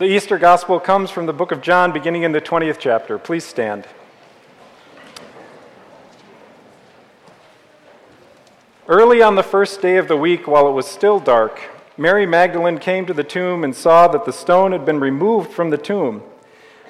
The 0.00 0.06
Easter 0.06 0.38
Gospel 0.38 0.80
comes 0.80 1.10
from 1.10 1.26
the 1.26 1.34
book 1.34 1.52
of 1.52 1.60
John, 1.60 1.92
beginning 1.92 2.22
in 2.22 2.32
the 2.32 2.40
20th 2.40 2.78
chapter. 2.78 3.18
Please 3.18 3.44
stand. 3.44 3.86
Early 8.88 9.20
on 9.20 9.34
the 9.34 9.42
first 9.42 9.82
day 9.82 9.98
of 9.98 10.08
the 10.08 10.16
week, 10.16 10.46
while 10.46 10.66
it 10.68 10.72
was 10.72 10.86
still 10.86 11.20
dark, 11.20 11.60
Mary 11.98 12.24
Magdalene 12.24 12.78
came 12.78 13.04
to 13.04 13.12
the 13.12 13.22
tomb 13.22 13.62
and 13.62 13.76
saw 13.76 14.08
that 14.08 14.24
the 14.24 14.32
stone 14.32 14.72
had 14.72 14.86
been 14.86 15.00
removed 15.00 15.52
from 15.52 15.68
the 15.68 15.76
tomb. 15.76 16.22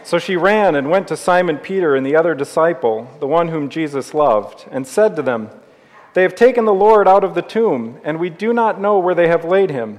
So 0.04 0.20
she 0.20 0.36
ran 0.36 0.76
and 0.76 0.88
went 0.88 1.08
to 1.08 1.16
Simon 1.16 1.58
Peter 1.58 1.96
and 1.96 2.06
the 2.06 2.14
other 2.14 2.36
disciple, 2.36 3.10
the 3.18 3.26
one 3.26 3.48
whom 3.48 3.70
Jesus 3.70 4.14
loved, 4.14 4.66
and 4.70 4.86
said 4.86 5.16
to 5.16 5.22
them, 5.22 5.50
They 6.14 6.22
have 6.22 6.36
taken 6.36 6.64
the 6.64 6.72
Lord 6.72 7.08
out 7.08 7.24
of 7.24 7.34
the 7.34 7.42
tomb, 7.42 7.98
and 8.04 8.20
we 8.20 8.30
do 8.30 8.52
not 8.52 8.80
know 8.80 9.00
where 9.00 9.16
they 9.16 9.26
have 9.26 9.44
laid 9.44 9.70
him. 9.70 9.98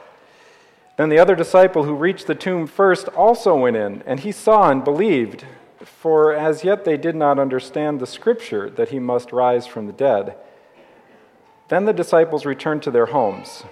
Then 0.97 1.09
the 1.09 1.19
other 1.19 1.35
disciple 1.35 1.83
who 1.83 1.95
reached 1.95 2.27
the 2.27 2.35
tomb 2.35 2.67
first 2.67 3.07
also 3.09 3.55
went 3.55 3.77
in, 3.77 4.03
and 4.05 4.19
he 4.19 4.31
saw 4.31 4.69
and 4.69 4.83
believed, 4.83 5.45
for 5.83 6.33
as 6.33 6.63
yet 6.63 6.85
they 6.85 6.97
did 6.97 7.15
not 7.15 7.39
understand 7.39 7.99
the 7.99 8.07
scripture 8.07 8.69
that 8.69 8.89
he 8.89 8.99
must 8.99 9.31
rise 9.31 9.65
from 9.65 9.87
the 9.87 9.93
dead. 9.93 10.35
Then 11.69 11.85
the 11.85 11.93
disciples 11.93 12.45
returned 12.45 12.83
to 12.83 12.91
their 12.91 13.07
homes. 13.07 13.63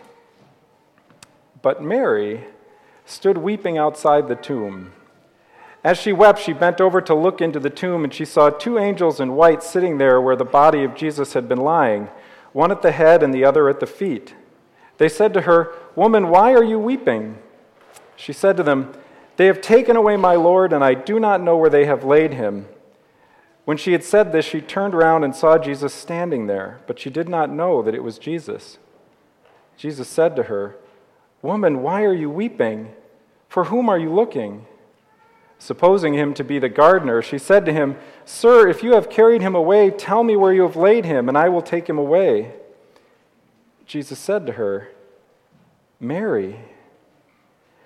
But 1.62 1.84
Mary 1.84 2.46
stood 3.06 3.38
weeping 3.38 3.78
outside 3.78 4.28
the 4.28 4.36
tomb. 4.36 4.94
As 5.84 5.98
she 5.98 6.14
wept, 6.14 6.40
she 6.40 6.54
bent 6.54 6.80
over 6.80 7.02
to 7.02 7.14
look 7.14 7.42
into 7.42 7.60
the 7.60 7.70
tomb, 7.70 8.04
and 8.04 8.14
she 8.14 8.26
saw 8.26 8.50
two 8.50 8.78
angels 8.78 9.20
in 9.20 9.36
white 9.36 9.64
sitting 9.64 9.98
there 9.98 10.22
where 10.22 10.36
the 10.36 10.46
body 10.46 10.84
of 10.84 10.96
Jesus 10.96 11.34
had 11.34 11.50
been 11.50 11.60
lying, 11.60 12.10
one 12.54 12.72
at 12.72 12.82
the 12.82 12.92
head 12.92 13.24
and 13.24 13.34
the 13.34 13.46
other 13.46 13.70
at 13.70 13.80
the 13.80 13.88
feet. 13.88 14.36
They 15.00 15.10
said 15.10 15.34
to 15.34 15.42
her, 15.42 15.74
Woman, 15.96 16.28
why 16.28 16.54
are 16.54 16.64
you 16.64 16.78
weeping? 16.78 17.40
She 18.16 18.34
said 18.34 18.58
to 18.58 18.64
them, 18.64 18.94
They 19.38 19.48
have 19.48 19.62
taken 19.62 19.96
away 19.96 20.18
my 20.18 20.36
Lord, 20.36 20.72
and 20.74 20.84
I 20.84 20.94
do 20.94 21.20
not 21.20 21.42
know 21.42 21.58
where 21.58 21.70
they 21.70 21.86
have 21.86 22.04
laid 22.04 22.34
him. 22.34 22.68
When 23.64 23.78
she 23.78 23.94
had 23.94 24.04
said 24.04 24.32
this, 24.32 24.46
she 24.46 24.62
turned 24.62 24.94
around 24.94 25.24
and 25.24 25.34
saw 25.34 25.58
Jesus 25.58 25.94
standing 25.94 26.48
there, 26.48 26.82
but 26.86 27.00
she 27.00 27.10
did 27.10 27.30
not 27.30 27.50
know 27.50 27.82
that 27.82 27.96
it 27.96 28.04
was 28.04 28.20
Jesus. 28.20 28.78
Jesus 29.78 30.10
said 30.10 30.36
to 30.36 30.44
her, 30.44 30.76
Woman, 31.42 31.82
why 31.82 32.04
are 32.04 32.14
you 32.14 32.30
weeping? 32.30 32.92
For 33.48 33.66
whom 33.66 33.88
are 33.88 33.98
you 33.98 34.14
looking? 34.14 34.66
Supposing 35.60 36.14
him 36.14 36.34
to 36.34 36.44
be 36.44 36.60
the 36.60 36.68
gardener, 36.68 37.22
she 37.22 37.38
said 37.38 37.66
to 37.66 37.74
him, 37.74 37.96
Sir, 38.26 38.68
if 38.68 38.84
you 38.84 38.96
have 38.96 39.10
carried 39.10 39.42
him 39.42 39.56
away, 39.56 39.92
tell 39.92 40.24
me 40.24 40.36
where 40.36 40.52
you 40.54 40.64
have 40.64 40.76
laid 40.76 41.06
him, 41.06 41.30
and 41.30 41.38
I 41.38 41.48
will 41.48 41.62
take 41.62 41.88
him 41.88 41.98
away. 41.98 42.54
Jesus 43.90 44.20
said 44.20 44.46
to 44.46 44.52
her, 44.52 44.90
Mary. 46.00 46.60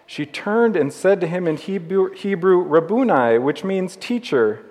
She 0.06 0.26
turned 0.26 0.76
and 0.76 0.92
said 0.92 1.22
to 1.22 1.28
him 1.28 1.48
in 1.48 1.56
Hebrew, 1.56 2.14
Hebrew 2.14 2.62
Rabboni, 2.62 3.38
which 3.38 3.64
means 3.64 3.96
teacher. 3.96 4.66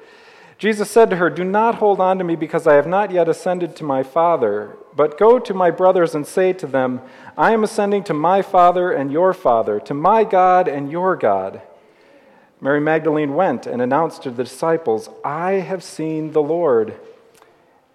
Jesus 0.58 0.90
said 0.90 1.08
to 1.08 1.16
her, 1.16 1.30
Do 1.30 1.42
not 1.42 1.76
hold 1.76 2.00
on 2.00 2.18
to 2.18 2.24
me 2.24 2.36
because 2.36 2.66
I 2.66 2.74
have 2.74 2.86
not 2.86 3.10
yet 3.10 3.30
ascended 3.30 3.74
to 3.76 3.82
my 3.82 4.02
Father, 4.02 4.76
but 4.94 5.18
go 5.18 5.38
to 5.38 5.54
my 5.54 5.70
brothers 5.70 6.14
and 6.14 6.26
say 6.26 6.52
to 6.52 6.66
them, 6.66 7.00
I 7.34 7.52
am 7.52 7.64
ascending 7.64 8.04
to 8.04 8.14
my 8.14 8.42
Father 8.42 8.92
and 8.92 9.10
your 9.10 9.32
Father, 9.32 9.80
to 9.80 9.94
my 9.94 10.24
God 10.24 10.68
and 10.68 10.92
your 10.92 11.16
God. 11.16 11.62
Mary 12.60 12.78
Magdalene 12.78 13.34
went 13.34 13.66
and 13.66 13.80
announced 13.80 14.22
to 14.24 14.30
the 14.30 14.44
disciples, 14.44 15.08
I 15.24 15.52
have 15.52 15.82
seen 15.82 16.32
the 16.32 16.42
Lord. 16.42 17.00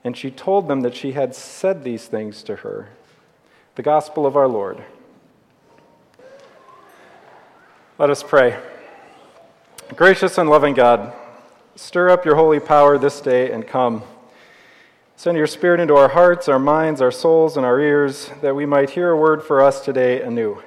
And 0.03 0.17
she 0.17 0.31
told 0.31 0.67
them 0.67 0.81
that 0.81 0.95
she 0.95 1.11
had 1.11 1.35
said 1.35 1.83
these 1.83 2.07
things 2.07 2.41
to 2.41 2.55
her. 2.57 2.89
The 3.77 3.83
Gospel 3.83 4.25
of 4.25 4.35
our 4.35 4.47
Lord. 4.47 4.83
Let 7.99 8.09
us 8.09 8.23
pray. 8.23 8.57
Gracious 9.95 10.39
and 10.39 10.49
loving 10.49 10.73
God, 10.73 11.13
stir 11.75 12.09
up 12.09 12.25
your 12.25 12.37
holy 12.37 12.59
power 12.59 12.97
this 12.97 13.21
day 13.21 13.51
and 13.51 13.67
come. 13.67 14.01
Send 15.15 15.37
your 15.37 15.45
Spirit 15.45 15.79
into 15.79 15.93
our 15.93 16.07
hearts, 16.07 16.49
our 16.49 16.57
minds, 16.57 17.03
our 17.03 17.11
souls, 17.11 17.55
and 17.55 17.67
our 17.67 17.79
ears, 17.79 18.31
that 18.41 18.55
we 18.55 18.65
might 18.65 18.89
hear 18.89 19.11
a 19.11 19.17
word 19.17 19.43
for 19.43 19.61
us 19.61 19.85
today 19.85 20.23
anew, 20.23 20.63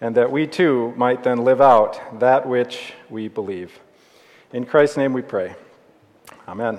and 0.00 0.14
that 0.14 0.30
we 0.30 0.46
too 0.46 0.94
might 0.96 1.24
then 1.24 1.38
live 1.38 1.60
out 1.60 2.20
that 2.20 2.46
which 2.46 2.92
we 3.10 3.26
believe. 3.26 3.80
In 4.52 4.64
Christ's 4.64 4.96
name 4.96 5.12
we 5.12 5.22
pray. 5.22 5.56
Amen. 6.46 6.78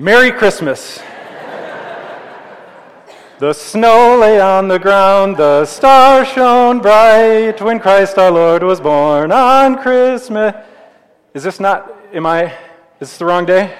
Merry 0.00 0.32
Christmas. 0.32 0.98
the 3.38 3.52
snow 3.52 4.16
lay 4.18 4.40
on 4.40 4.66
the 4.66 4.78
ground, 4.78 5.36
the 5.36 5.66
stars 5.66 6.26
shone 6.26 6.78
bright 6.78 7.60
when 7.60 7.78
Christ 7.78 8.16
our 8.16 8.30
Lord 8.30 8.62
was 8.62 8.80
born 8.80 9.30
on 9.30 9.76
Christmas. 9.76 10.54
Is 11.34 11.42
this 11.42 11.60
not, 11.60 11.94
am 12.14 12.24
I, 12.24 12.44
is 12.44 13.10
this 13.10 13.18
the 13.18 13.26
wrong 13.26 13.44
day? 13.44 13.76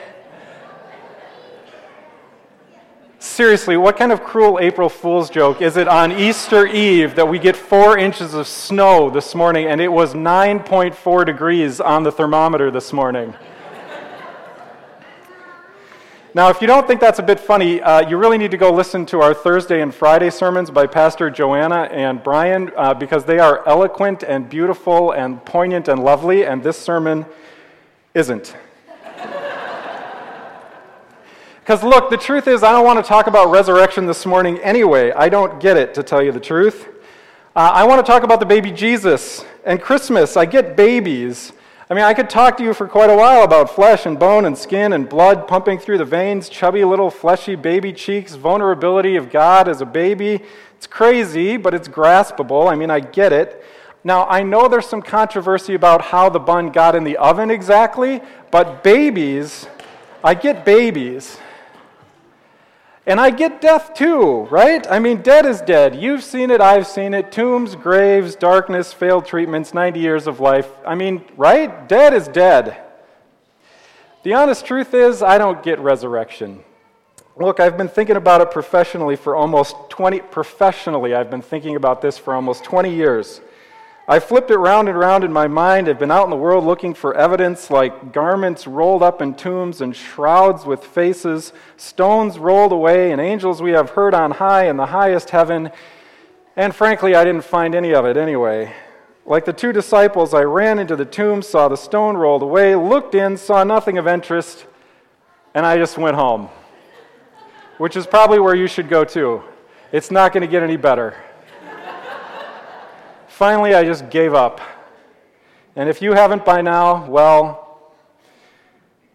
Seriously, 3.18 3.78
what 3.78 3.96
kind 3.96 4.12
of 4.12 4.22
cruel 4.22 4.58
April 4.60 4.90
Fool's 4.90 5.30
joke 5.30 5.62
is 5.62 5.78
it 5.78 5.88
on 5.88 6.12
Easter 6.12 6.66
Eve 6.66 7.14
that 7.14 7.28
we 7.28 7.38
get 7.38 7.56
four 7.56 7.96
inches 7.96 8.34
of 8.34 8.46
snow 8.46 9.08
this 9.08 9.34
morning 9.34 9.68
and 9.68 9.80
it 9.80 9.88
was 9.88 10.12
9.4 10.12 11.24
degrees 11.24 11.80
on 11.80 12.02
the 12.02 12.12
thermometer 12.12 12.70
this 12.70 12.92
morning? 12.92 13.32
Now, 16.32 16.48
if 16.48 16.60
you 16.60 16.68
don't 16.68 16.86
think 16.86 17.00
that's 17.00 17.18
a 17.18 17.24
bit 17.24 17.40
funny, 17.40 17.80
uh, 17.80 18.08
you 18.08 18.16
really 18.16 18.38
need 18.38 18.52
to 18.52 18.56
go 18.56 18.72
listen 18.72 19.04
to 19.06 19.20
our 19.20 19.34
Thursday 19.34 19.82
and 19.82 19.92
Friday 19.92 20.30
sermons 20.30 20.70
by 20.70 20.86
Pastor 20.86 21.28
Joanna 21.28 21.88
and 21.90 22.22
Brian 22.22 22.70
uh, 22.76 22.94
because 22.94 23.24
they 23.24 23.40
are 23.40 23.66
eloquent 23.66 24.22
and 24.22 24.48
beautiful 24.48 25.10
and 25.10 25.44
poignant 25.44 25.88
and 25.88 26.04
lovely, 26.04 26.44
and 26.44 26.62
this 26.62 26.78
sermon 26.78 27.26
isn't. 28.14 28.56
Because, 31.58 31.84
look, 31.84 32.10
the 32.10 32.16
truth 32.16 32.48
is, 32.48 32.64
I 32.64 32.72
don't 32.72 32.84
want 32.84 33.04
to 33.04 33.08
talk 33.08 33.28
about 33.28 33.50
resurrection 33.50 34.06
this 34.06 34.26
morning 34.26 34.58
anyway. 34.58 35.12
I 35.12 35.28
don't 35.28 35.60
get 35.60 35.76
it, 35.76 35.94
to 35.94 36.02
tell 36.02 36.20
you 36.20 36.32
the 36.32 36.40
truth. 36.40 36.88
Uh, 37.54 37.70
I 37.74 37.84
want 37.84 38.04
to 38.04 38.10
talk 38.10 38.24
about 38.24 38.40
the 38.40 38.46
baby 38.46 38.72
Jesus 38.72 39.44
and 39.64 39.80
Christmas. 39.80 40.36
I 40.36 40.46
get 40.46 40.74
babies. 40.74 41.52
I 41.90 41.94
mean, 41.94 42.04
I 42.04 42.14
could 42.14 42.30
talk 42.30 42.56
to 42.58 42.62
you 42.62 42.72
for 42.72 42.86
quite 42.86 43.10
a 43.10 43.16
while 43.16 43.42
about 43.42 43.68
flesh 43.68 44.06
and 44.06 44.16
bone 44.16 44.44
and 44.44 44.56
skin 44.56 44.92
and 44.92 45.08
blood 45.08 45.48
pumping 45.48 45.76
through 45.76 45.98
the 45.98 46.04
veins, 46.04 46.48
chubby 46.48 46.84
little 46.84 47.10
fleshy 47.10 47.56
baby 47.56 47.92
cheeks, 47.92 48.36
vulnerability 48.36 49.16
of 49.16 49.28
God 49.28 49.66
as 49.66 49.80
a 49.80 49.84
baby. 49.84 50.40
It's 50.76 50.86
crazy, 50.86 51.56
but 51.56 51.74
it's 51.74 51.88
graspable. 51.88 52.70
I 52.70 52.76
mean, 52.76 52.92
I 52.92 53.00
get 53.00 53.32
it. 53.32 53.64
Now, 54.04 54.24
I 54.28 54.44
know 54.44 54.68
there's 54.68 54.86
some 54.86 55.02
controversy 55.02 55.74
about 55.74 56.00
how 56.00 56.28
the 56.28 56.38
bun 56.38 56.70
got 56.70 56.94
in 56.94 57.02
the 57.02 57.16
oven 57.16 57.50
exactly, 57.50 58.22
but 58.52 58.84
babies, 58.84 59.66
I 60.22 60.34
get 60.34 60.64
babies. 60.64 61.38
And 63.10 63.18
I 63.20 63.30
get 63.30 63.60
death 63.60 63.92
too, 63.92 64.42
right? 64.52 64.86
I 64.88 65.00
mean, 65.00 65.20
dead 65.20 65.44
is 65.44 65.60
dead. 65.60 65.96
You've 65.96 66.22
seen 66.22 66.48
it, 66.52 66.60
I've 66.60 66.86
seen 66.86 67.12
it. 67.12 67.32
Tombs, 67.32 67.74
graves, 67.74 68.36
darkness, 68.36 68.92
failed 68.92 69.26
treatments, 69.26 69.74
90 69.74 69.98
years 69.98 70.28
of 70.28 70.38
life. 70.38 70.70
I 70.86 70.94
mean, 70.94 71.24
right? 71.36 71.88
Dead 71.88 72.14
is 72.14 72.28
dead. 72.28 72.80
The 74.22 74.34
honest 74.34 74.64
truth 74.64 74.94
is, 74.94 75.24
I 75.24 75.38
don't 75.38 75.60
get 75.60 75.80
resurrection. 75.80 76.62
Look, 77.34 77.58
I've 77.58 77.76
been 77.76 77.88
thinking 77.88 78.14
about 78.14 78.42
it 78.42 78.52
professionally 78.52 79.16
for 79.16 79.34
almost 79.34 79.74
20 79.88 80.20
professionally. 80.20 81.12
I've 81.12 81.32
been 81.32 81.42
thinking 81.42 81.74
about 81.74 82.02
this 82.02 82.16
for 82.16 82.32
almost 82.32 82.62
20 82.62 82.94
years. 82.94 83.40
I 84.08 84.18
flipped 84.18 84.50
it 84.50 84.56
round 84.58 84.88
and 84.88 84.98
round 84.98 85.22
in 85.22 85.32
my 85.32 85.46
mind. 85.46 85.88
I've 85.88 85.98
been 85.98 86.10
out 86.10 86.24
in 86.24 86.30
the 86.30 86.36
world 86.36 86.64
looking 86.64 86.94
for 86.94 87.16
evidence 87.16 87.70
like 87.70 88.12
garments 88.12 88.66
rolled 88.66 89.02
up 89.02 89.22
in 89.22 89.34
tombs 89.34 89.80
and 89.80 89.94
shrouds 89.94 90.64
with 90.64 90.84
faces, 90.84 91.52
stones 91.76 92.38
rolled 92.38 92.72
away, 92.72 93.12
and 93.12 93.20
angels 93.20 93.62
we 93.62 93.70
have 93.70 93.90
heard 93.90 94.12
on 94.12 94.32
high 94.32 94.68
in 94.68 94.76
the 94.76 94.86
highest 94.86 95.30
heaven. 95.30 95.70
And 96.56 96.74
frankly, 96.74 97.14
I 97.14 97.22
didn't 97.24 97.44
find 97.44 97.74
any 97.74 97.94
of 97.94 98.04
it 98.04 98.16
anyway. 98.16 98.74
Like 99.24 99.44
the 99.44 99.52
two 99.52 99.72
disciples, 99.72 100.34
I 100.34 100.42
ran 100.42 100.80
into 100.80 100.96
the 100.96 101.04
tomb, 101.04 101.40
saw 101.42 101.68
the 101.68 101.76
stone 101.76 102.16
rolled 102.16 102.42
away, 102.42 102.74
looked 102.74 103.14
in, 103.14 103.36
saw 103.36 103.62
nothing 103.62 103.96
of 103.96 104.08
interest, 104.08 104.66
and 105.54 105.64
I 105.64 105.76
just 105.76 105.98
went 105.98 106.16
home. 106.16 106.48
which 107.80 107.96
is 107.96 108.06
probably 108.06 108.38
where 108.38 108.54
you 108.54 108.66
should 108.66 108.90
go 108.90 109.04
too. 109.04 109.42
It's 109.90 110.10
not 110.10 110.34
going 110.34 110.42
to 110.42 110.46
get 110.46 110.62
any 110.62 110.76
better. 110.76 111.16
Finally, 113.40 113.72
I 113.72 113.84
just 113.84 114.10
gave 114.10 114.34
up. 114.34 114.60
And 115.74 115.88
if 115.88 116.02
you 116.02 116.12
haven't 116.12 116.44
by 116.44 116.60
now, 116.60 117.06
well, 117.06 117.80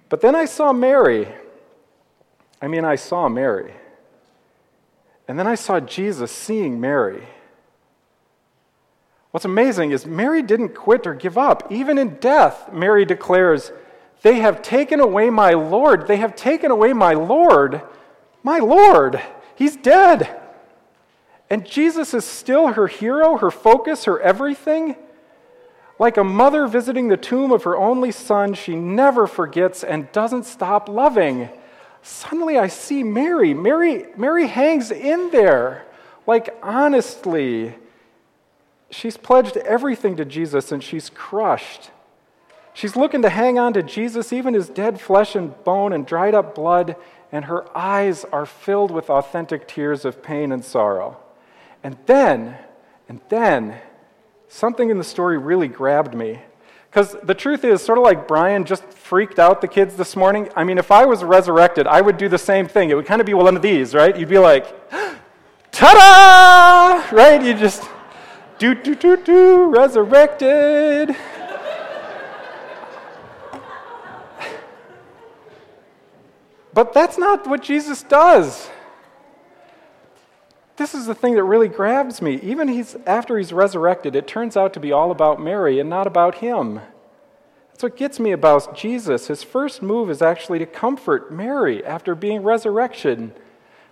but 0.10 0.19
then 0.19 0.36
I 0.36 0.45
saw 0.45 0.74
Mary. 0.74 1.27
I 2.60 2.68
mean, 2.68 2.83
I 2.86 2.95
saw 2.95 3.30
Mary. 3.30 3.75
And 5.27 5.38
then 5.38 5.45
I 5.45 5.54
saw 5.54 5.80
Jesus 5.80 6.31
seeing 6.31 6.81
Mary. 6.81 7.27
What's 9.30 9.45
amazing 9.45 9.92
is 9.92 10.07
Mary 10.07 10.42
didn't 10.42 10.69
quit 10.69 11.06
or 11.06 11.13
give 11.13 11.38
up. 11.38 11.72
Even 11.72 12.00
in 12.00 12.16
death, 12.16 12.74
Mary 12.74 13.06
declares, 13.06 13.72
They 14.24 14.39
have 14.39 14.63
taken 14.63 15.01
away 15.01 15.30
my 15.30 15.51
Lord. 15.51 16.07
They 16.07 16.18
have 16.18 16.36
taken 16.36 16.72
away 16.72 16.94
my 16.94 17.13
Lord. 17.13 17.83
My 18.42 18.57
Lord. 18.57 19.22
He's 19.54 19.75
dead. 19.75 20.44
And 21.50 21.65
Jesus 21.65 22.13
is 22.13 22.25
still 22.25 22.69
her 22.69 22.88
hero, 22.88 23.38
her 23.38 23.51
focus, 23.51 24.06
her 24.06 24.19
everything. 24.19 24.95
Like 26.00 26.18
a 26.18 26.24
mother 26.24 26.68
visiting 26.68 27.07
the 27.07 27.18
tomb 27.18 27.51
of 27.51 27.63
her 27.63 27.77
only 27.77 28.12
son, 28.12 28.53
she 28.53 28.75
never 28.75 29.27
forgets 29.27 29.83
and 29.83 30.12
doesn't 30.12 30.45
stop 30.45 30.89
loving. 30.89 31.50
Suddenly 32.01 32.57
I 32.57 32.68
see 32.68 33.03
Mary. 33.03 33.53
Mary, 33.53 34.07
Mary 34.18 34.47
hangs 34.47 34.92
in 34.92 35.31
there. 35.31 35.86
Like 36.27 36.57
honestly, 36.62 37.75
she's 38.89 39.18
pledged 39.18 39.57
everything 39.57 40.15
to 40.18 40.25
Jesus 40.25 40.71
and 40.71 40.83
she's 40.83 41.09
crushed. 41.09 41.91
She's 42.74 42.98
looking 42.98 43.21
to 43.21 43.30
hang 43.30 43.57
on 43.57 43.71
to 43.74 43.83
Jesus, 43.83 44.33
even 44.33 44.53
his 44.53 44.68
dead 44.68 45.00
flesh 45.00 45.33
and 45.33 45.63
bone 45.63 45.94
and 45.94 46.06
dried 46.06 46.36
up 46.36 46.56
blood, 46.56 46.98
and 47.31 47.45
her 47.45 47.65
eyes 47.77 48.25
are 48.33 48.45
filled 48.45 48.91
with 48.91 49.09
authentic 49.09 49.65
tears 49.65 50.03
of 50.03 50.21
pain 50.21 50.51
and 50.51 50.63
sorrow. 50.63 51.18
And 51.85 51.95
then, 52.07 52.57
and 53.07 53.21
then, 53.29 53.79
something 54.47 54.89
in 54.89 54.97
the 54.97 55.03
story 55.03 55.37
really 55.37 55.67
grabbed 55.67 56.15
me. 56.15 56.41
Because 56.89 57.15
the 57.21 57.35
truth 57.35 57.63
is, 57.63 57.79
sort 57.79 57.99
of 57.99 58.03
like 58.03 58.27
Brian 58.27 58.65
just 58.65 58.83
freaked 58.85 59.37
out 59.37 59.61
the 59.61 59.67
kids 59.67 59.95
this 59.95 60.15
morning. 60.15 60.49
I 60.55 60.63
mean, 60.63 60.79
if 60.79 60.89
I 60.89 61.05
was 61.05 61.23
resurrected, 61.23 61.85
I 61.85 62.01
would 62.01 62.17
do 62.17 62.27
the 62.27 62.39
same 62.39 62.67
thing. 62.67 62.89
It 62.89 62.95
would 62.95 63.05
kind 63.05 63.21
of 63.21 63.27
be 63.27 63.35
one 63.35 63.55
of 63.55 63.61
these, 63.61 63.93
right? 63.93 64.17
You'd 64.17 64.29
be 64.29 64.39
like, 64.39 64.65
ta 65.71 67.03
da! 67.11 67.15
Right? 67.15 67.43
You 67.43 67.53
just, 67.53 67.88
do, 68.57 68.73
do, 68.73 68.95
do, 68.95 69.15
do, 69.17 69.65
resurrected. 69.65 71.09
but 76.73 76.93
that's 76.93 77.19
not 77.19 77.45
what 77.45 77.61
Jesus 77.61 78.01
does. 78.01 78.71
This 80.77 80.94
is 80.94 81.06
the 81.06 81.16
thing 81.16 81.36
that 81.36 81.44
really 81.44 81.69
grabs 81.69 82.22
me. 82.22 82.39
Even 82.42 82.68
he's, 82.68 82.98
after 83.06 83.38
he's 83.38 83.54
resurrected, 83.54 84.16
it 84.16 84.27
turns 84.27 84.57
out 84.57 84.74
to 84.74 84.80
be 84.80 84.92
all 84.92 85.10
about 85.10 85.42
Mary 85.42 85.80
and 85.80 85.89
not 85.89 86.06
about 86.06 86.36
him. 86.36 86.81
That's 87.69 87.83
what 87.83 87.98
gets 87.98 88.19
me 88.19 88.31
about 88.31 88.75
Jesus. 88.75 89.27
His 89.27 89.44
first 89.44 89.81
move 89.81 90.10
is 90.10 90.22
actually 90.22 90.60
to 90.60 90.66
comfort 90.66 91.31
Mary 91.31 91.83
after 91.86 92.16
being 92.16 92.44
resurrection, 92.44 93.33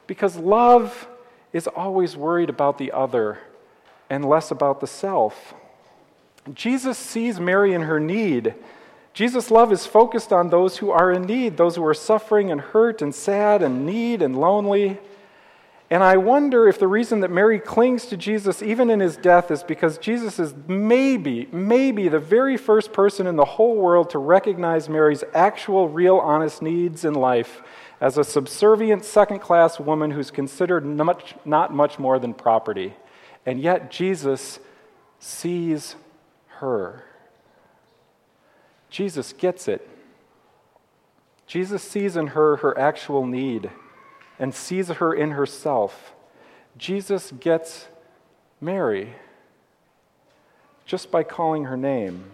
because 0.08 0.38
love 0.38 1.08
is 1.54 1.68
always 1.68 2.18
worried 2.18 2.50
about 2.50 2.78
the 2.78 2.92
other 2.92 3.40
and 4.10 4.26
less 4.26 4.52
about 4.52 4.82
the 4.82 4.88
self. 4.88 5.54
Jesus 6.54 6.98
sees 6.98 7.40
Mary 7.40 7.74
in 7.74 7.84
her 7.84 8.00
need. 8.00 8.56
Jesus' 9.14 9.52
love 9.52 9.72
is 9.72 9.86
focused 9.86 10.34
on 10.34 10.50
those 10.50 10.78
who 10.78 10.92
are 10.92 11.12
in 11.12 11.24
need, 11.24 11.56
those 11.56 11.76
who 11.76 11.86
are 11.86 11.94
suffering 11.94 12.52
and 12.52 12.60
hurt 12.60 13.02
and 13.02 13.14
sad 13.14 13.62
and 13.62 13.86
need 13.86 14.22
and 14.22 14.40
lonely. 14.40 15.00
And 15.90 16.04
I 16.04 16.18
wonder 16.18 16.68
if 16.68 16.80
the 16.80 16.88
reason 16.88 17.20
that 17.20 17.30
Mary 17.30 17.60
clings 17.60 18.06
to 18.08 18.18
Jesus 18.18 18.62
even 18.62 18.90
in 18.90 19.00
his 19.00 19.16
death 19.18 19.52
is 19.52 19.64
because 19.64 19.98
Jesus 19.98 20.40
is 20.40 20.54
maybe, 20.68 21.48
maybe 21.52 22.08
the 22.08 22.20
very 22.20 22.58
first 22.58 22.94
person 22.94 23.28
in 23.28 23.36
the 23.36 23.46
whole 23.46 23.76
world 23.76 24.10
to 24.12 24.18
recognize 24.18 24.90
Mary's 24.90 25.24
actual, 25.34 25.90
real, 25.90 26.18
honest 26.18 26.62
needs 26.62 27.06
in 27.06 27.14
life 27.14 27.62
as 28.02 28.18
a 28.18 28.24
subservient, 28.24 29.06
second 29.06 29.40
class 29.40 29.80
woman 29.80 30.12
who's 30.12 30.32
considered 30.32 30.86
much, 30.86 31.36
not 31.46 31.74
much 31.74 32.00
more 32.00 32.18
than 32.18 32.34
property. 32.34 32.96
And 33.46 33.62
yet 33.62 33.92
Jesus 33.92 34.60
sees 35.20 35.96
her. 36.48 37.06
Jesus 38.90 39.34
gets 39.34 39.68
it. 39.68 39.88
Jesus 41.46 41.84
sees 41.84 42.16
in 42.16 42.28
her 42.28 42.58
her 42.58 42.78
actual 42.78 43.26
need 43.26 43.70
and 44.44 44.54
sees 44.54 44.90
her 44.90 45.14
in 45.14 45.32
herself. 45.32 46.12
Jesus 46.78 47.32
gets 47.40 47.88
Mary 48.60 49.14
just 50.86 51.10
by 51.10 51.24
calling 51.24 51.64
her 51.64 51.78
name. 51.78 52.26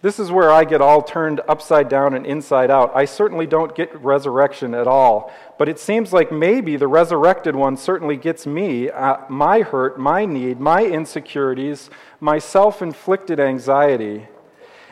This 0.00 0.20
is 0.20 0.30
where 0.30 0.52
I 0.52 0.62
get 0.62 0.80
all 0.80 1.02
turned 1.02 1.40
upside 1.48 1.88
down 1.88 2.14
and 2.14 2.24
inside 2.24 2.70
out. 2.70 2.92
I 2.94 3.04
certainly 3.04 3.48
don't 3.48 3.74
get 3.74 3.92
resurrection 4.00 4.74
at 4.74 4.86
all, 4.86 5.32
but 5.58 5.68
it 5.68 5.80
seems 5.80 6.12
like 6.12 6.30
maybe 6.30 6.76
the 6.76 6.86
resurrected 6.86 7.56
one 7.56 7.76
certainly 7.76 8.16
gets 8.16 8.46
me, 8.46 8.90
uh, 8.90 9.16
my 9.28 9.62
hurt, 9.62 9.98
my 9.98 10.24
need, 10.24 10.60
my 10.60 10.84
insecurities, 10.84 11.90
my 12.20 12.38
self 12.38 12.80
inflicted 12.80 13.40
anxiety. 13.40 14.28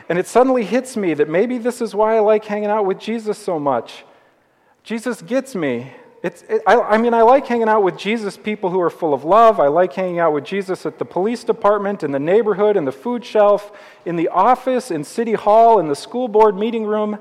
And 0.09 0.19
it 0.19 0.27
suddenly 0.27 0.65
hits 0.65 0.97
me 0.97 1.13
that 1.13 1.29
maybe 1.29 1.57
this 1.57 1.79
is 1.79 1.95
why 1.95 2.17
I 2.17 2.19
like 2.19 2.43
hanging 2.43 2.69
out 2.69 2.85
with 2.85 2.99
Jesus 2.99 3.37
so 3.37 3.57
much. 3.57 4.03
Jesus 4.87 5.21
gets 5.21 5.53
me. 5.53 5.91
It's, 6.23 6.43
it, 6.43 6.61
I, 6.65 6.79
I 6.79 6.97
mean, 6.97 7.13
I 7.13 7.21
like 7.21 7.45
hanging 7.45 7.67
out 7.67 7.83
with 7.83 7.97
Jesus 7.97 8.37
people 8.37 8.69
who 8.69 8.79
are 8.79 8.89
full 8.89 9.13
of 9.13 9.25
love. 9.25 9.59
I 9.59 9.67
like 9.67 9.91
hanging 9.91 10.19
out 10.19 10.31
with 10.31 10.45
Jesus 10.45 10.85
at 10.85 10.97
the 10.97 11.03
police 11.03 11.43
department, 11.43 12.03
in 12.03 12.13
the 12.13 12.19
neighborhood, 12.19 12.77
in 12.77 12.85
the 12.85 12.93
food 12.93 13.25
shelf, 13.25 13.73
in 14.05 14.15
the 14.15 14.29
office, 14.29 14.89
in 14.89 15.03
City 15.03 15.33
Hall, 15.33 15.81
in 15.81 15.89
the 15.89 15.95
school 15.95 16.29
board 16.29 16.55
meeting 16.55 16.85
room. 16.85 17.19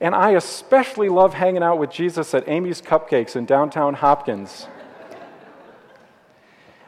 And 0.00 0.14
I 0.14 0.30
especially 0.34 1.08
love 1.08 1.34
hanging 1.34 1.64
out 1.64 1.76
with 1.80 1.90
Jesus 1.90 2.34
at 2.34 2.48
Amy's 2.48 2.80
Cupcakes 2.80 3.34
in 3.34 3.46
downtown 3.46 3.94
Hopkins. 3.94 4.68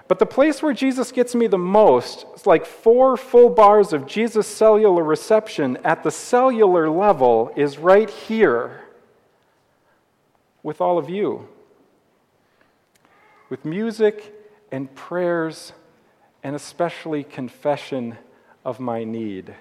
But 0.07 0.21
the 0.21 0.27
place 0.27 0.63
where 0.63 0.75
Jesus 0.75 1.11
gets 1.11 1.35
me 1.35 1.49
the 1.49 1.59
most 1.59 2.25
is 2.37 2.47
like 2.47 2.67
four 2.67 3.17
full 3.17 3.51
bars 3.51 3.93
of 3.93 4.07
Jesus' 4.07 4.47
cellular 4.47 5.03
reception 5.03 5.77
at 5.83 6.05
the 6.05 6.13
cellular 6.13 6.89
level 6.89 7.53
is 7.57 7.79
right 7.79 8.09
here 8.09 8.84
with 10.65 10.81
all 10.81 10.99
of 10.99 11.09
you. 11.09 11.47
With 13.49 13.65
music 13.65 14.35
and 14.73 14.93
prayers, 14.97 15.73
and 16.43 16.56
especially 16.56 17.23
confession 17.23 18.19
of 18.65 18.81
my 18.81 19.05
need. 19.05 19.55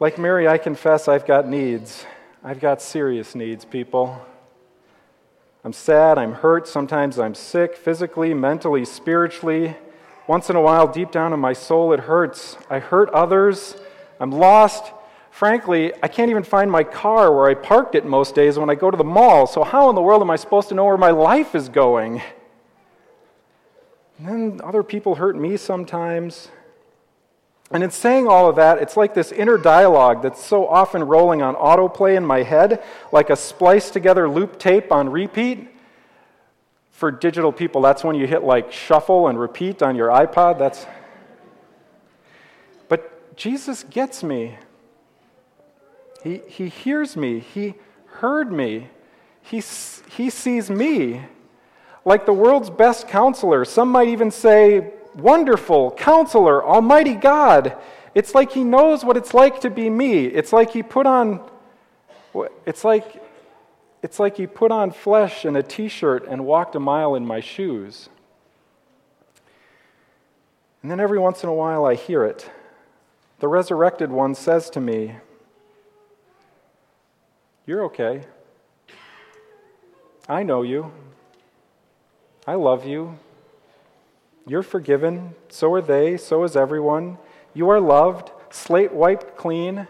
Like 0.00 0.18
Mary, 0.18 0.48
I 0.48 0.58
confess 0.58 1.06
I've 1.06 1.26
got 1.26 1.46
needs. 1.46 2.04
I've 2.42 2.58
got 2.58 2.82
serious 2.82 3.34
needs, 3.34 3.64
people. 3.64 4.20
I'm 5.64 5.72
sad, 5.72 6.18
I'm 6.18 6.32
hurt, 6.32 6.66
sometimes 6.66 7.18
I'm 7.18 7.34
sick, 7.34 7.76
physically, 7.76 8.32
mentally, 8.32 8.84
spiritually. 8.84 9.76
Once 10.26 10.48
in 10.48 10.56
a 10.56 10.60
while, 10.60 10.86
deep 10.86 11.10
down 11.10 11.32
in 11.32 11.40
my 11.40 11.52
soul, 11.52 11.92
it 11.92 12.00
hurts. 12.00 12.56
I 12.70 12.78
hurt 12.78 13.10
others. 13.10 13.76
I'm 14.20 14.30
lost 14.30 14.92
Frankly, 15.38 15.92
I 16.02 16.08
can't 16.08 16.30
even 16.30 16.42
find 16.42 16.68
my 16.68 16.82
car 16.82 17.32
where 17.32 17.48
I 17.48 17.54
parked 17.54 17.94
it 17.94 18.04
most 18.04 18.34
days 18.34 18.58
when 18.58 18.68
I 18.70 18.74
go 18.74 18.90
to 18.90 18.96
the 18.96 19.04
mall, 19.04 19.46
so 19.46 19.62
how 19.62 19.88
in 19.88 19.94
the 19.94 20.02
world 20.02 20.20
am 20.20 20.32
I 20.32 20.34
supposed 20.34 20.68
to 20.70 20.74
know 20.74 20.84
where 20.84 20.96
my 20.96 21.12
life 21.12 21.54
is 21.54 21.68
going? 21.68 22.20
And 24.18 24.26
then 24.26 24.60
other 24.64 24.82
people 24.82 25.14
hurt 25.14 25.36
me 25.36 25.56
sometimes. 25.56 26.48
And 27.70 27.84
in 27.84 27.92
saying 27.92 28.26
all 28.26 28.48
of 28.48 28.56
that, 28.56 28.78
it's 28.78 28.96
like 28.96 29.14
this 29.14 29.30
inner 29.30 29.56
dialogue 29.56 30.22
that's 30.22 30.44
so 30.44 30.66
often 30.66 31.04
rolling 31.04 31.40
on 31.40 31.54
autoplay 31.54 32.16
in 32.16 32.26
my 32.26 32.42
head, 32.42 32.82
like 33.12 33.30
a 33.30 33.36
spliced 33.36 33.92
together 33.92 34.28
loop 34.28 34.58
tape 34.58 34.90
on 34.90 35.08
repeat. 35.08 35.68
For 36.90 37.12
digital 37.12 37.52
people, 37.52 37.80
that's 37.80 38.02
when 38.02 38.16
you 38.16 38.26
hit 38.26 38.42
like 38.42 38.72
shuffle 38.72 39.28
and 39.28 39.38
repeat 39.38 39.82
on 39.82 39.94
your 39.94 40.08
iPod. 40.08 40.58
That's 40.58 40.84
But 42.88 43.36
Jesus 43.36 43.84
gets 43.84 44.24
me. 44.24 44.58
He, 46.22 46.42
he 46.46 46.68
hears 46.68 47.16
me. 47.16 47.40
He 47.40 47.74
heard 48.06 48.52
me. 48.52 48.88
He, 49.42 49.62
he 50.10 50.30
sees 50.30 50.70
me. 50.70 51.22
Like 52.04 52.26
the 52.26 52.32
world's 52.32 52.70
best 52.70 53.08
counselor. 53.08 53.64
Some 53.64 53.90
might 53.90 54.08
even 54.08 54.30
say, 54.30 54.92
Wonderful, 55.14 55.92
counselor, 55.92 56.64
Almighty 56.64 57.14
God. 57.14 57.76
It's 58.14 58.34
like 58.34 58.52
he 58.52 58.62
knows 58.62 59.04
what 59.04 59.16
it's 59.16 59.34
like 59.34 59.60
to 59.62 59.70
be 59.70 59.90
me. 59.90 60.26
It's 60.26 60.52
like 60.52 60.70
he 60.70 60.82
put 60.82 61.06
on, 61.06 61.40
it's 62.64 62.84
like, 62.84 63.22
it's 64.02 64.20
like 64.20 64.36
he 64.36 64.46
put 64.46 64.70
on 64.70 64.92
flesh 64.92 65.44
and 65.44 65.56
a 65.56 65.62
t 65.62 65.88
shirt 65.88 66.24
and 66.28 66.46
walked 66.46 66.76
a 66.76 66.80
mile 66.80 67.16
in 67.16 67.26
my 67.26 67.40
shoes. 67.40 68.08
And 70.82 70.90
then 70.90 71.00
every 71.00 71.18
once 71.18 71.42
in 71.42 71.48
a 71.48 71.54
while 71.54 71.84
I 71.84 71.94
hear 71.94 72.24
it. 72.24 72.48
The 73.40 73.48
resurrected 73.48 74.10
one 74.10 74.34
says 74.34 74.70
to 74.70 74.80
me, 74.80 75.16
you're 77.68 77.84
okay. 77.84 78.22
I 80.26 80.42
know 80.42 80.62
you. 80.62 80.90
I 82.46 82.54
love 82.54 82.86
you. 82.86 83.18
You're 84.46 84.62
forgiven. 84.62 85.34
So 85.50 85.70
are 85.74 85.82
they. 85.82 86.16
So 86.16 86.44
is 86.44 86.56
everyone. 86.56 87.18
You 87.52 87.68
are 87.68 87.78
loved, 87.78 88.30
slate 88.48 88.94
wiped 88.94 89.36
clean. 89.36 89.86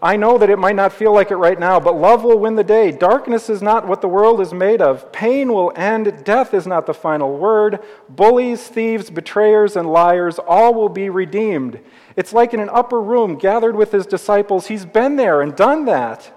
I 0.00 0.16
know 0.16 0.38
that 0.38 0.50
it 0.50 0.60
might 0.60 0.76
not 0.76 0.92
feel 0.92 1.12
like 1.12 1.32
it 1.32 1.36
right 1.36 1.58
now, 1.58 1.80
but 1.80 1.96
love 1.96 2.22
will 2.22 2.38
win 2.38 2.54
the 2.54 2.62
day. 2.62 2.92
Darkness 2.92 3.50
is 3.50 3.62
not 3.62 3.88
what 3.88 4.00
the 4.00 4.08
world 4.08 4.40
is 4.40 4.54
made 4.54 4.80
of. 4.80 5.10
Pain 5.10 5.52
will 5.52 5.72
end. 5.74 6.24
Death 6.24 6.54
is 6.54 6.68
not 6.68 6.86
the 6.86 6.94
final 6.94 7.36
word. 7.36 7.80
Bullies, 8.08 8.68
thieves, 8.68 9.10
betrayers, 9.10 9.74
and 9.74 9.92
liars 9.92 10.38
all 10.38 10.72
will 10.72 10.88
be 10.88 11.08
redeemed. 11.08 11.80
It's 12.14 12.32
like 12.32 12.54
in 12.54 12.60
an 12.60 12.70
upper 12.72 13.00
room 13.00 13.38
gathered 13.38 13.74
with 13.74 13.90
his 13.90 14.06
disciples. 14.06 14.68
He's 14.68 14.84
been 14.84 15.16
there 15.16 15.40
and 15.40 15.56
done 15.56 15.84
that. 15.86 16.32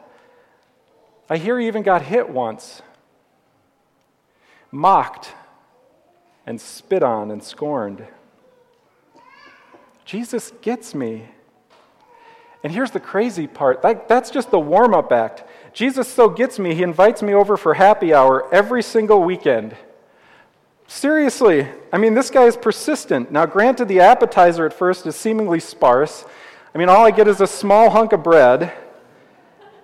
I 1.29 1.37
hear 1.37 1.59
he 1.59 1.67
even 1.67 1.81
got 1.81 2.03
hit 2.03 2.29
once, 2.29 2.81
mocked, 4.71 5.33
and 6.45 6.61
spit 6.61 7.01
on 7.01 7.31
and 7.31 7.43
scorned. 7.43 8.05
Jesus 10.05 10.53
gets 10.61 10.93
me. 10.93 11.29
And 12.63 12.71
here's 12.71 12.91
the 12.91 12.99
crazy 12.99 13.47
part 13.47 13.81
that, 13.81 14.07
that's 14.07 14.29
just 14.29 14.51
the 14.51 14.59
warm 14.59 14.93
up 14.93 15.11
act. 15.11 15.43
Jesus 15.73 16.07
so 16.07 16.29
gets 16.29 16.57
me, 16.57 16.73
he 16.73 16.83
invites 16.83 17.21
me 17.21 17.33
over 17.33 17.57
for 17.57 17.73
happy 17.73 18.13
hour 18.13 18.51
every 18.53 18.81
single 18.81 19.23
weekend. 19.23 19.75
Seriously, 20.87 21.67
I 21.91 21.97
mean, 21.97 22.13
this 22.13 22.29
guy 22.29 22.43
is 22.43 22.55
persistent. 22.55 23.31
Now, 23.31 23.47
granted, 23.47 23.87
the 23.87 23.99
appetizer 24.01 24.65
at 24.65 24.73
first 24.73 25.07
is 25.07 25.15
seemingly 25.15 25.59
sparse. 25.59 26.25
I 26.73 26.77
mean, 26.77 26.89
all 26.89 27.05
I 27.05 27.11
get 27.11 27.27
is 27.27 27.41
a 27.41 27.47
small 27.47 27.89
hunk 27.89 28.13
of 28.13 28.21
bread, 28.21 28.71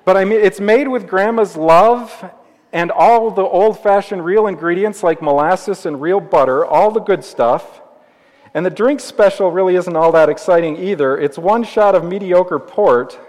but 0.05 0.17
I 0.17 0.25
mean, 0.25 0.39
it's 0.39 0.59
made 0.59 0.87
with 0.87 1.07
grandma's 1.07 1.55
love 1.55 2.31
and 2.73 2.91
all 2.91 3.31
the 3.31 3.43
old 3.43 3.79
fashioned 3.79 4.23
real 4.23 4.47
ingredients 4.47 5.03
like 5.03 5.21
molasses 5.21 5.85
and 5.85 6.01
real 6.01 6.19
butter, 6.19 6.65
all 6.65 6.91
the 6.91 6.99
good 6.99 7.23
stuff. 7.23 7.81
And 8.53 8.65
the 8.65 8.69
drink 8.69 8.99
special 8.99 9.51
really 9.51 9.75
isn't 9.75 9.95
all 9.95 10.11
that 10.11 10.29
exciting 10.29 10.77
either. 10.77 11.17
It's 11.17 11.37
one 11.37 11.63
shot 11.63 11.95
of 11.95 12.03
mediocre 12.03 12.59
port. 12.59 13.19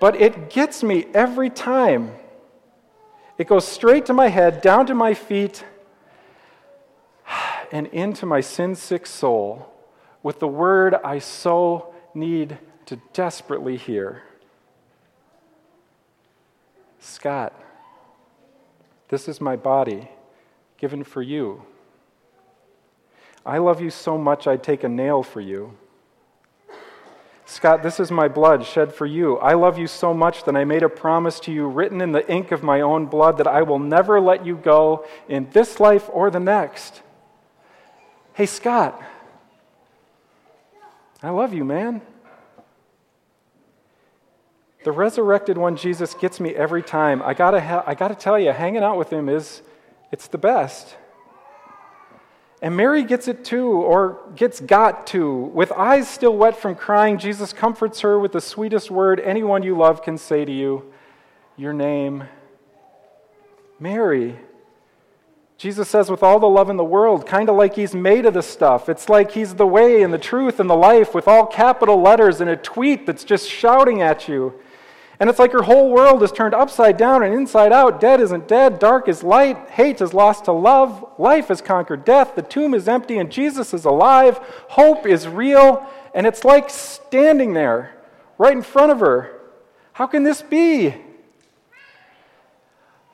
but 0.00 0.16
it 0.20 0.50
gets 0.50 0.82
me 0.82 1.06
every 1.14 1.50
time. 1.50 2.12
It 3.38 3.46
goes 3.46 3.66
straight 3.66 4.06
to 4.06 4.12
my 4.12 4.28
head, 4.28 4.60
down 4.60 4.86
to 4.86 4.94
my 4.94 5.14
feet, 5.14 5.64
and 7.72 7.86
into 7.88 8.26
my 8.26 8.40
sin 8.40 8.74
sick 8.74 9.06
soul 9.06 9.72
with 10.22 10.38
the 10.38 10.48
word 10.48 10.94
I 11.04 11.18
so 11.18 11.94
need 12.14 12.58
to 12.92 13.00
desperately 13.14 13.78
hear. 13.78 14.22
Scott, 17.00 17.58
this 19.08 19.28
is 19.28 19.40
my 19.40 19.56
body 19.56 20.10
given 20.76 21.02
for 21.02 21.22
you. 21.22 21.62
I 23.46 23.56
love 23.56 23.80
you 23.80 23.88
so 23.88 24.18
much 24.18 24.46
I'd 24.46 24.62
take 24.62 24.84
a 24.84 24.90
nail 24.90 25.22
for 25.22 25.40
you. 25.40 25.72
Scott, 27.46 27.82
this 27.82 27.98
is 27.98 28.10
my 28.10 28.28
blood 28.28 28.66
shed 28.66 28.94
for 28.94 29.06
you. 29.06 29.38
I 29.38 29.54
love 29.54 29.78
you 29.78 29.86
so 29.86 30.12
much 30.12 30.44
that 30.44 30.54
I 30.54 30.64
made 30.64 30.82
a 30.82 30.90
promise 30.90 31.40
to 31.40 31.50
you, 31.50 31.68
written 31.68 32.02
in 32.02 32.12
the 32.12 32.30
ink 32.30 32.52
of 32.52 32.62
my 32.62 32.82
own 32.82 33.06
blood, 33.06 33.38
that 33.38 33.46
I 33.46 33.62
will 33.62 33.78
never 33.78 34.20
let 34.20 34.44
you 34.44 34.54
go 34.54 35.06
in 35.30 35.48
this 35.52 35.80
life 35.80 36.10
or 36.12 36.30
the 36.30 36.40
next. 36.40 37.00
Hey, 38.34 38.44
Scott, 38.44 39.02
I 41.22 41.30
love 41.30 41.54
you, 41.54 41.64
man. 41.64 42.02
The 44.84 44.92
resurrected 44.92 45.56
one, 45.56 45.76
Jesus, 45.76 46.14
gets 46.14 46.40
me 46.40 46.54
every 46.54 46.82
time. 46.82 47.22
I 47.22 47.34
gotta, 47.34 47.60
ha- 47.60 47.84
I 47.86 47.94
gotta 47.94 48.14
tell 48.14 48.38
you, 48.38 48.52
hanging 48.52 48.82
out 48.82 48.98
with 48.98 49.12
him 49.12 49.28
is, 49.28 49.62
it's 50.10 50.26
the 50.26 50.38
best. 50.38 50.96
And 52.60 52.76
Mary 52.76 53.02
gets 53.02 53.26
it 53.26 53.44
too, 53.44 53.70
or 53.70 54.20
gets 54.36 54.60
got 54.60 55.06
to. 55.08 55.32
With 55.32 55.72
eyes 55.72 56.08
still 56.08 56.36
wet 56.36 56.56
from 56.56 56.76
crying, 56.76 57.18
Jesus 57.18 57.52
comforts 57.52 58.00
her 58.00 58.18
with 58.18 58.32
the 58.32 58.40
sweetest 58.40 58.90
word 58.90 59.18
anyone 59.20 59.62
you 59.62 59.76
love 59.76 60.02
can 60.02 60.16
say 60.16 60.44
to 60.44 60.52
you 60.52 60.92
your 61.56 61.72
name, 61.72 62.24
Mary. 63.78 64.38
Jesus 65.58 65.88
says, 65.88 66.10
with 66.10 66.22
all 66.22 66.40
the 66.40 66.48
love 66.48 66.70
in 66.70 66.76
the 66.76 66.84
world, 66.84 67.26
kind 67.26 67.48
of 67.48 67.56
like 67.56 67.76
he's 67.76 67.94
made 67.94 68.26
of 68.26 68.34
the 68.34 68.42
stuff. 68.42 68.88
It's 68.88 69.08
like 69.08 69.32
he's 69.32 69.54
the 69.54 69.66
way 69.66 70.02
and 70.02 70.12
the 70.12 70.18
truth 70.18 70.58
and 70.58 70.68
the 70.68 70.74
life 70.74 71.14
with 71.14 71.28
all 71.28 71.46
capital 71.46 72.00
letters 72.00 72.40
in 72.40 72.48
a 72.48 72.56
tweet 72.56 73.06
that's 73.06 73.22
just 73.22 73.48
shouting 73.48 74.02
at 74.02 74.26
you. 74.28 74.54
And 75.22 75.30
it's 75.30 75.38
like 75.38 75.52
her 75.52 75.62
whole 75.62 75.88
world 75.88 76.20
is 76.24 76.32
turned 76.32 76.52
upside 76.52 76.96
down 76.96 77.22
and 77.22 77.32
inside 77.32 77.72
out. 77.72 78.00
Dead 78.00 78.20
isn't 78.20 78.48
dead, 78.48 78.80
dark 78.80 79.06
is 79.06 79.22
light, 79.22 79.70
hate 79.70 80.00
is 80.00 80.12
lost 80.12 80.46
to 80.46 80.52
love, 80.52 81.06
life 81.16 81.46
has 81.46 81.60
conquered 81.60 82.04
death, 82.04 82.34
the 82.34 82.42
tomb 82.42 82.74
is 82.74 82.88
empty, 82.88 83.18
and 83.18 83.30
Jesus 83.30 83.72
is 83.72 83.84
alive. 83.84 84.38
Hope 84.70 85.06
is 85.06 85.28
real, 85.28 85.86
and 86.12 86.26
it's 86.26 86.44
like 86.44 86.68
standing 86.68 87.52
there 87.52 87.94
right 88.36 88.52
in 88.52 88.62
front 88.62 88.90
of 88.90 88.98
her. 88.98 89.40
How 89.92 90.08
can 90.08 90.24
this 90.24 90.42
be? 90.42 90.96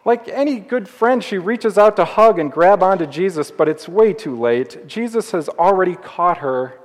Like 0.03 0.29
any 0.29 0.61
good 0.61 0.89
friend, 0.89 1.23
she 1.23 1.37
reaches 1.37 1.77
out 1.77 1.97
to 1.97 2.07
hug 2.07 2.39
and 2.39 2.51
grab 2.51 2.83
onto 2.83 3.05
Jesus, 3.05 3.51
but 3.51 3.69
it's 3.69 3.87
way 3.87 4.15
too 4.15 4.35
late. 4.35 4.89
Jesus 4.89 5.33
has 5.33 5.51
already 5.51 5.95
caught 5.95 6.39
her, 6.39 6.81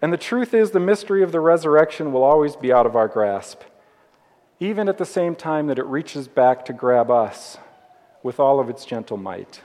and 0.00 0.12
the 0.12 0.16
truth 0.16 0.54
is, 0.54 0.70
the 0.70 0.78
mystery 0.78 1.24
of 1.24 1.32
the 1.32 1.40
resurrection 1.40 2.12
will 2.12 2.22
always 2.22 2.54
be 2.54 2.72
out 2.72 2.86
of 2.86 2.94
our 2.94 3.08
grasp 3.08 3.62
even 4.60 4.88
at 4.88 4.98
the 4.98 5.06
same 5.06 5.34
time 5.34 5.66
that 5.66 5.78
it 5.78 5.86
reaches 5.86 6.28
back 6.28 6.66
to 6.66 6.72
grab 6.74 7.10
us 7.10 7.56
with 8.22 8.38
all 8.38 8.60
of 8.60 8.68
its 8.68 8.84
gentle 8.84 9.16
might. 9.16 9.62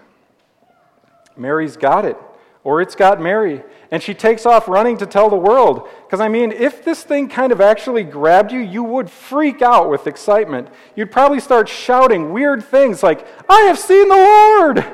Mary's 1.36 1.76
got 1.76 2.06
it, 2.06 2.18
or 2.64 2.82
it's 2.82 2.96
got 2.96 3.22
Mary, 3.22 3.62
and 3.92 4.02
she 4.02 4.14
takes 4.14 4.46
off 4.46 4.70
running 4.70 4.98
to 4.98 5.06
tell 5.06 5.30
the 5.30 5.36
world. 5.36 5.88
Because, 6.06 6.22
I 6.22 6.30
mean, 6.30 6.54
if 6.54 6.86
this 6.86 7.04
thing 7.04 7.28
kind 7.28 7.52
of 7.52 7.60
actually 7.60 8.04
grabbed 8.04 8.54
you, 8.54 8.60
you 8.60 8.84
would 8.84 9.10
freak 9.10 9.62
out 9.62 9.90
with 9.90 10.08
excitement. 10.08 10.70
You'd 10.96 11.12
probably 11.12 11.42
start 11.42 11.68
shouting 11.68 12.32
weird 12.32 12.64
things 12.64 13.04
like, 13.04 13.28
I 13.50 13.62
have 13.64 13.78
seen 13.78 14.08
the 14.08 14.16
Lord! 14.16 14.86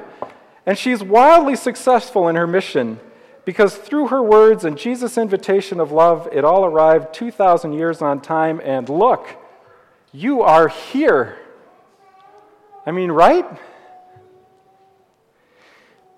And 0.66 0.78
she's 0.78 1.04
wildly 1.04 1.56
successful 1.56 2.28
in 2.28 2.36
her 2.36 2.48
mission 2.48 3.00
because 3.46 3.76
through 3.76 4.08
her 4.08 4.22
words 4.22 4.66
and 4.66 4.78
Jesus' 4.78 5.18
invitation 5.18 5.80
of 5.80 5.92
love, 5.92 6.28
it 6.32 6.44
all 6.44 6.66
arrived 6.66 7.14
2,000 7.14 7.74
years 7.74 8.02
on 8.02 8.22
time, 8.22 8.62
and 8.64 8.88
look, 8.90 9.41
you 10.14 10.42
are 10.42 10.68
here. 10.68 11.38
I 12.86 12.92
mean, 12.92 13.12
right? 13.12 13.46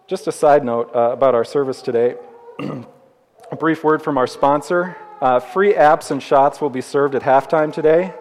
Just 0.08 0.28
a 0.28 0.32
side 0.32 0.66
note 0.66 0.96
uh, 0.96 1.12
about 1.12 1.36
our 1.36 1.44
service 1.44 1.82
today. 1.82 2.16
a 2.60 3.56
brief 3.56 3.84
word 3.84 4.02
from 4.02 4.18
our 4.18 4.28
sponsor. 4.28 4.98
Uh, 5.22 5.40
free 5.40 5.74
apps 5.74 6.10
and 6.10 6.22
shots 6.22 6.60
will 6.60 6.70
be 6.70 6.82
served 6.82 7.14
at 7.16 7.22
halftime 7.22 7.72
today. 7.72 8.14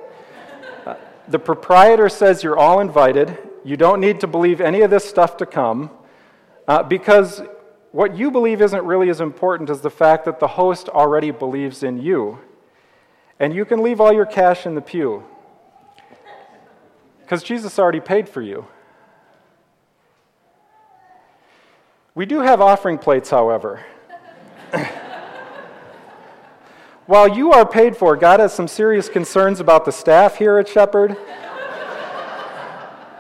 Uh, 0.85 0.95
the 1.29 1.39
proprietor 1.39 2.09
says 2.09 2.43
you're 2.43 2.59
all 2.59 2.81
invited. 2.81 3.39
You 3.65 3.77
don't 3.77 4.01
need 4.01 4.21
to 4.21 4.27
believe 4.27 4.61
any 4.61 4.83
of 4.83 4.91
this 4.91 5.09
stuff 5.09 5.37
to 5.39 5.47
come 5.47 5.91
uh, 6.69 6.83
because 6.83 7.43
what 7.93 8.17
you 8.17 8.31
believe 8.31 8.61
isn't 8.61 8.85
really 8.85 9.09
as 9.09 9.21
important 9.21 9.71
as 9.71 9.81
the 9.81 9.91
fact 9.91 10.25
that 10.27 10.39
the 10.39 10.49
host 10.49 10.89
already 10.89 11.31
believes 11.31 11.83
in 11.83 12.01
you. 12.01 12.39
And 13.39 13.55
you 13.55 13.65
can 13.65 13.83
leave 13.83 14.01
all 14.01 14.13
your 14.13 14.27
cash 14.27 14.67
in 14.67 14.75
the 14.75 14.81
pew. 14.81 15.25
Because 17.23 17.43
Jesus 17.43 17.79
already 17.79 18.01
paid 18.01 18.29
for 18.29 18.43
you. 18.43 18.67
We 22.15 22.27
do 22.27 22.41
have 22.41 22.61
offering 22.61 22.99
plates, 22.99 23.31
however. 23.31 23.83
While 27.07 27.29
you 27.29 27.53
are 27.53 27.67
paid 27.67 27.97
for, 27.97 28.17
God 28.17 28.39
has 28.41 28.53
some 28.53 28.69
serious 28.69 29.09
concerns 29.09 29.61
about 29.61 29.87
the 29.87 29.93
staff 29.93 30.37
here 30.37 30.59
at 30.59 30.69
Shepherd. 30.69 31.17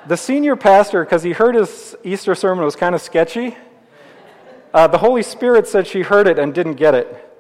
the 0.06 0.16
senior 0.16 0.56
pastor, 0.56 1.04
because 1.04 1.23
he 1.23 1.32
heard 1.32 1.54
his 1.54 1.97
Easter 2.04 2.35
sermon 2.35 2.64
was 2.64 2.76
kind 2.76 2.94
of 2.94 3.00
sketchy, 3.00 3.56
uh, 4.75 4.87
the 4.87 4.99
Holy 4.99 5.23
Spirit 5.23 5.66
said 5.66 5.87
she 5.87 6.02
heard 6.02 6.26
it 6.26 6.38
and 6.38 6.54
didn't 6.54 6.75
get 6.75 6.94
it. 6.94 7.30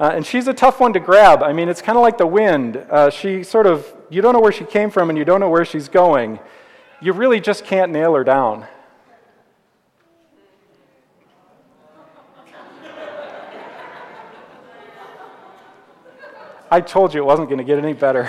Uh, 0.00 0.12
and 0.14 0.24
she's 0.24 0.46
a 0.46 0.54
tough 0.54 0.78
one 0.78 0.92
to 0.92 1.00
grab. 1.00 1.42
I 1.42 1.52
mean, 1.52 1.68
it's 1.68 1.82
kind 1.82 1.98
of 1.98 2.02
like 2.02 2.18
the 2.18 2.26
wind. 2.26 2.76
Uh, 2.76 3.10
she 3.10 3.42
sort 3.42 3.66
of, 3.66 3.92
you 4.10 4.22
don't 4.22 4.32
know 4.32 4.40
where 4.40 4.52
she 4.52 4.64
came 4.64 4.90
from 4.90 5.10
and 5.10 5.18
you 5.18 5.24
don't 5.24 5.40
know 5.40 5.50
where 5.50 5.64
she's 5.64 5.88
going. 5.88 6.38
You 7.00 7.12
really 7.12 7.40
just 7.40 7.64
can't 7.64 7.92
nail 7.92 8.14
her 8.14 8.24
down. 8.24 8.66
I 16.70 16.80
told 16.80 17.14
you 17.14 17.22
it 17.22 17.26
wasn't 17.26 17.48
going 17.48 17.58
to 17.58 17.64
get 17.64 17.78
any 17.78 17.92
better. 17.92 18.28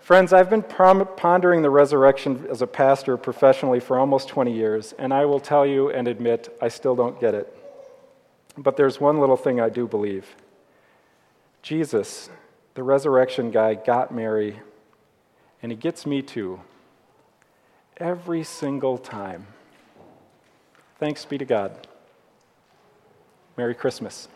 Friends, 0.00 0.32
I've 0.32 0.50
been 0.50 0.64
pondering 0.64 1.62
the 1.62 1.70
resurrection 1.70 2.44
as 2.50 2.62
a 2.62 2.66
pastor 2.66 3.16
professionally 3.16 3.78
for 3.78 3.96
almost 3.96 4.26
20 4.26 4.52
years, 4.52 4.92
and 4.98 5.14
I 5.14 5.24
will 5.24 5.38
tell 5.38 5.64
you 5.64 5.90
and 5.90 6.08
admit 6.08 6.48
I 6.60 6.66
still 6.66 6.96
don't 6.96 7.20
get 7.20 7.32
it. 7.34 7.56
But 8.58 8.76
there's 8.76 9.00
one 9.00 9.20
little 9.20 9.36
thing 9.36 9.60
I 9.60 9.68
do 9.68 9.86
believe 9.86 10.34
Jesus, 11.62 12.30
the 12.74 12.82
resurrection 12.82 13.50
guy 13.50 13.74
got 13.74 14.14
Mary, 14.14 14.60
and 15.62 15.70
he 15.70 15.76
gets 15.76 16.06
me 16.06 16.22
too. 16.22 16.60
Every 17.96 18.42
single 18.44 18.96
time. 18.96 19.46
Thanks 20.98 21.24
be 21.24 21.38
to 21.38 21.44
God. 21.44 21.86
Merry 23.56 23.74
Christmas. 23.74 24.28